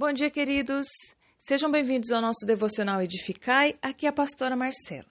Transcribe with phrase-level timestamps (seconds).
[0.00, 0.86] Bom dia, queridos.
[1.40, 3.76] Sejam bem-vindos ao nosso devocional Edificai.
[3.82, 5.10] Aqui é a pastora Marcela.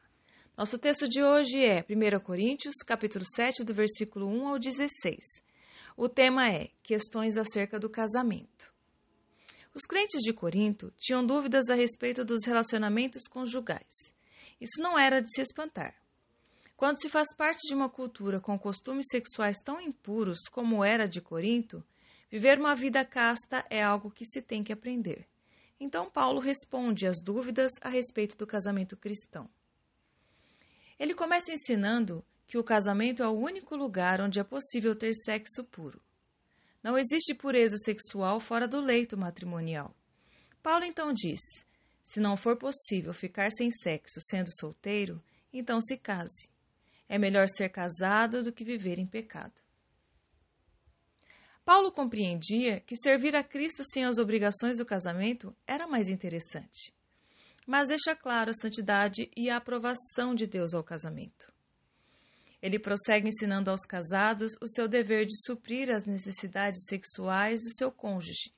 [0.55, 5.17] Nosso texto de hoje é 1 Coríntios, capítulo 7, do versículo 1 ao 16.
[5.97, 8.73] O tema é questões acerca do casamento.
[9.73, 14.13] Os crentes de Corinto tinham dúvidas a respeito dos relacionamentos conjugais.
[14.61, 15.95] Isso não era de se espantar.
[16.77, 21.19] Quando se faz parte de uma cultura com costumes sexuais tão impuros como era de
[21.19, 21.83] Corinto,
[22.29, 25.27] viver uma vida casta é algo que se tem que aprender.
[25.79, 29.49] Então, Paulo responde às dúvidas a respeito do casamento cristão.
[30.99, 35.63] Ele começa ensinando que o casamento é o único lugar onde é possível ter sexo
[35.63, 36.01] puro.
[36.81, 39.93] Não existe pureza sexual fora do leito matrimonial.
[40.63, 41.41] Paulo então diz:
[42.03, 45.21] se não for possível ficar sem sexo sendo solteiro,
[45.51, 46.49] então se case.
[47.09, 49.61] É melhor ser casado do que viver em pecado.
[51.67, 56.93] Paulo compreendia que servir a Cristo sem as obrigações do casamento era mais interessante,
[57.67, 61.51] mas deixa claro a santidade e a aprovação de Deus ao casamento.
[62.61, 67.91] Ele prossegue ensinando aos casados o seu dever de suprir as necessidades sexuais do seu
[67.91, 68.53] cônjuge.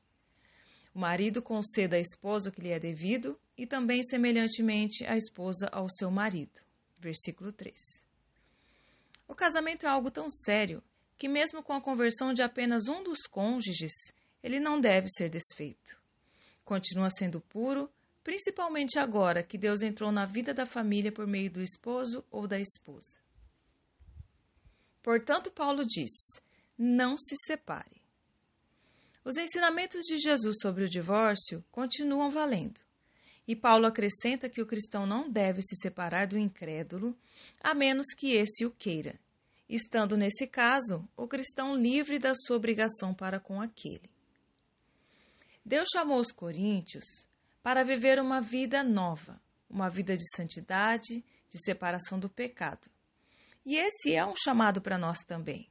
[0.93, 5.67] O marido conceda à esposa o que lhe é devido e também, semelhantemente, a esposa
[5.71, 6.61] ao seu marido.
[6.99, 7.75] Versículo 3.
[9.27, 10.83] O casamento é algo tão sério
[11.19, 13.91] que, mesmo com a conversão de apenas um dos cônjuges,
[14.41, 15.99] ele não deve ser desfeito.
[16.63, 17.91] Continua sendo puro,
[18.23, 22.57] principalmente agora que Deus entrou na vida da família por meio do esposo ou da
[22.57, 23.19] esposa.
[25.03, 26.09] Portanto, Paulo diz:
[26.77, 28.01] não se separe.
[29.25, 32.79] Os ensinamentos de Jesus sobre o divórcio continuam valendo.
[33.45, 37.17] E Paulo acrescenta que o cristão não deve se separar do incrédulo,
[37.59, 39.19] a menos que esse o queira,
[39.69, 44.09] estando nesse caso o cristão livre da sua obrigação para com aquele.
[45.63, 47.05] Deus chamou os coríntios
[47.61, 52.89] para viver uma vida nova, uma vida de santidade, de separação do pecado.
[53.65, 55.69] E esse é um chamado para nós também.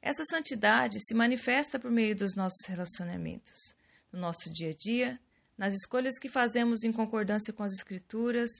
[0.00, 3.74] Essa santidade se manifesta por meio dos nossos relacionamentos,
[4.12, 5.20] no nosso dia a dia,
[5.58, 8.50] nas escolhas que fazemos em concordância com as Escrituras,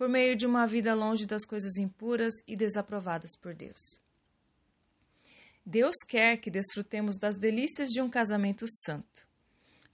[0.00, 4.00] por meio de uma vida longe das coisas impuras e desaprovadas por Deus.
[5.62, 9.28] Deus quer que desfrutemos das delícias de um casamento santo,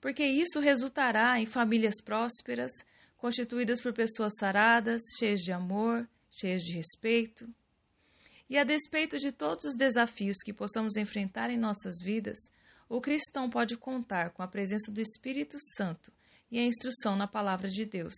[0.01, 2.71] porque isso resultará em famílias prósperas,
[3.17, 7.53] constituídas por pessoas saradas, cheias de amor, cheias de respeito.
[8.49, 12.39] E a despeito de todos os desafios que possamos enfrentar em nossas vidas,
[12.89, 16.13] o cristão pode contar com a presença do Espírito Santo
[16.49, 18.15] e a instrução na palavra de Deus,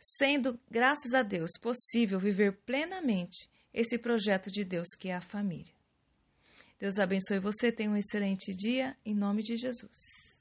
[0.00, 5.72] sendo, graças a Deus, possível viver plenamente esse projeto de Deus que é a família.
[6.78, 10.39] Deus abençoe você, tenha um excelente dia, em nome de Jesus.